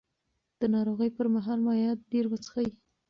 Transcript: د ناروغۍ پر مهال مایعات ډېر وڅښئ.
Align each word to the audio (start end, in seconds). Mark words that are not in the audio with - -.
د 0.59 0.61
ناروغۍ 0.75 1.09
پر 1.17 1.27
مهال 1.35 1.59
مایعات 1.67 1.99
ډېر 2.11 2.25
وڅښئ. 2.27 2.67